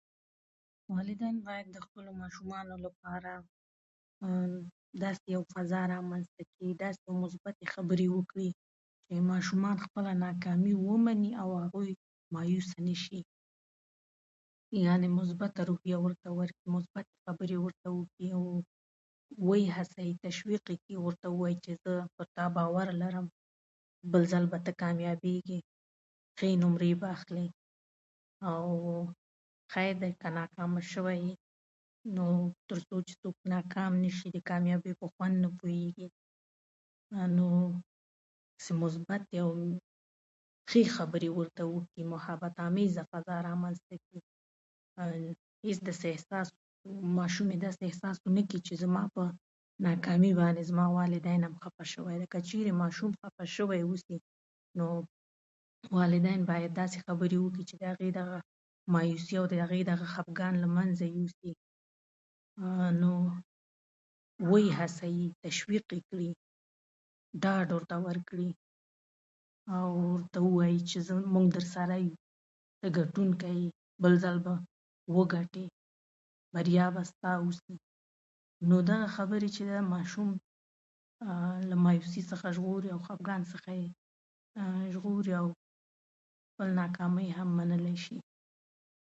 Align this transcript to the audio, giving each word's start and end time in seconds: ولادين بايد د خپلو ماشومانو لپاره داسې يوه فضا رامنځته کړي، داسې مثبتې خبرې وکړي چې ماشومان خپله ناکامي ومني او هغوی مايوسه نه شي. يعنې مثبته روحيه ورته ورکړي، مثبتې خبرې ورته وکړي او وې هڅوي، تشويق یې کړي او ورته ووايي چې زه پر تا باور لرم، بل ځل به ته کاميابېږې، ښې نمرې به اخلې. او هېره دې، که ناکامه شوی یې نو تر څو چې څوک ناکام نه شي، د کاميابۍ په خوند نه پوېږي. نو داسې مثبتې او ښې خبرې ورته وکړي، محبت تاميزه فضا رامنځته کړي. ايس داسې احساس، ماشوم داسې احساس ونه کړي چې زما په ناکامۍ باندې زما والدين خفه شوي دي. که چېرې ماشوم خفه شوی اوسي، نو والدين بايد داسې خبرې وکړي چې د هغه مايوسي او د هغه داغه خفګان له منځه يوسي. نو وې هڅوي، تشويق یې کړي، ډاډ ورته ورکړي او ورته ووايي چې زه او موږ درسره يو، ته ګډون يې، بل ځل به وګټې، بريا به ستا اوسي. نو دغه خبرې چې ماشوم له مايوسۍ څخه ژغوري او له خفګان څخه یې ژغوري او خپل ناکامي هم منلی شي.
ولادين 0.95 1.35
بايد 1.47 1.67
د 1.75 1.83
خپلو 1.85 2.11
ماشومانو 2.21 2.75
لپاره 2.85 3.33
داسې 5.03 5.25
يوه 5.35 5.47
فضا 5.53 5.81
رامنځته 5.93 6.41
کړي، 6.51 6.69
داسې 6.83 7.07
مثبتې 7.23 7.65
خبرې 7.73 8.07
وکړي 8.17 8.49
چې 9.05 9.27
ماشومان 9.31 9.77
خپله 9.85 10.11
ناکامي 10.25 10.73
ومني 10.87 11.31
او 11.43 11.49
هغوی 11.63 11.93
مايوسه 12.37 12.77
نه 12.87 12.95
شي. 13.03 13.19
يعنې 14.85 15.07
مثبته 15.19 15.61
روحيه 15.69 15.97
ورته 16.05 16.29
ورکړي، 16.39 16.67
مثبتې 16.75 17.13
خبرې 17.25 17.57
ورته 17.65 17.87
وکړي 17.99 18.27
او 18.37 18.43
وې 19.47 19.61
هڅوي، 19.77 20.11
تشويق 20.27 20.63
یې 20.71 20.77
کړي 20.83 20.93
او 20.97 21.01
ورته 21.07 21.27
ووايي 21.29 21.55
چې 21.63 21.71
زه 21.83 21.95
پر 22.17 22.25
تا 22.37 22.45
باور 22.59 22.87
لرم، 23.01 23.27
بل 24.13 24.23
ځل 24.33 24.45
به 24.53 24.59
ته 24.67 24.71
کاميابېږې، 24.81 25.59
ښې 26.37 26.49
نمرې 26.63 26.93
به 26.99 27.07
اخلې. 27.17 27.47
او 28.51 28.65
هېره 29.73 29.97
دې، 30.01 30.11
که 30.21 30.29
ناکامه 30.39 30.83
شوی 30.93 31.17
یې 31.23 31.33
نو 32.15 32.25
تر 32.69 32.79
څو 32.89 32.95
چې 33.07 33.13
څوک 33.23 33.35
ناکام 33.57 33.93
نه 34.03 34.11
شي، 34.17 34.27
د 34.35 34.39
کاميابۍ 34.51 34.93
په 35.01 35.05
خوند 35.13 35.35
نه 35.43 35.49
پوېږي. 35.59 36.07
نو 37.37 37.45
داسې 38.59 38.73
مثبتې 38.81 39.37
او 39.45 39.51
ښې 40.69 40.83
خبرې 40.95 41.29
ورته 41.37 41.63
وکړي، 41.75 42.03
محبت 42.15 42.51
تاميزه 42.61 43.03
فضا 43.11 43.37
رامنځته 43.49 43.95
کړي. 44.05 44.21
ايس 45.65 45.77
داسې 45.87 46.05
احساس، 46.15 46.47
ماشوم 47.17 47.49
داسې 47.63 47.81
احساس 47.89 48.15
ونه 48.25 48.43
کړي 48.49 48.61
چې 48.67 48.73
زما 48.83 49.03
په 49.15 49.21
ناکامۍ 49.87 50.31
باندې 50.39 50.63
زما 50.69 50.85
والدين 50.97 51.43
خفه 51.63 51.83
شوي 51.93 52.15
دي. 52.21 52.25
که 52.33 52.39
چېرې 52.49 52.71
ماشوم 52.83 53.11
خفه 53.21 53.43
شوی 53.55 53.79
اوسي، 53.87 54.17
نو 54.79 54.83
والدين 55.97 56.41
بايد 56.49 56.71
داسې 56.81 56.97
خبرې 57.07 57.37
وکړي 57.43 57.63
چې 57.69 57.75
د 57.81 57.83
هغه 58.17 58.37
مايوسي 58.93 59.33
او 59.41 59.45
د 59.51 59.53
هغه 59.63 59.77
داغه 59.89 60.05
خفګان 60.15 60.53
له 60.63 60.67
منځه 60.77 61.05
يوسي. 61.19 61.51
نو 63.01 63.11
وې 64.49 64.63
هڅوي، 64.77 65.25
تشويق 65.45 65.85
یې 65.95 66.01
کړي، 66.09 66.29
ډاډ 67.43 67.67
ورته 67.75 67.95
ورکړي 68.07 68.49
او 69.77 69.87
ورته 70.13 70.39
ووايي 70.47 70.79
چې 70.89 70.97
زه 71.07 71.13
او 71.17 71.31
موږ 71.35 71.45
درسره 71.57 71.95
يو، 72.05 72.13
ته 72.81 72.87
ګډون 72.97 73.29
يې، 73.37 73.71
بل 74.03 74.13
ځل 74.23 74.37
به 74.47 74.55
وګټې، 75.15 75.65
بريا 76.55 76.85
به 76.95 77.03
ستا 77.11 77.31
اوسي. 77.43 77.75
نو 78.69 78.75
دغه 78.89 79.05
خبرې 79.15 79.49
چې 79.55 79.61
ماشوم 79.93 80.29
له 81.69 81.75
مايوسۍ 81.85 82.21
څخه 82.31 82.47
ژغوري 82.57 82.89
او 82.93 82.99
له 83.01 83.05
خفګان 83.07 83.41
څخه 83.53 83.69
یې 83.81 83.89
ژغوري 84.93 85.33
او 85.41 85.47
خپل 86.49 86.67
ناکامي 86.81 87.27
هم 87.37 87.49
منلی 87.59 87.97
شي. 88.05 88.17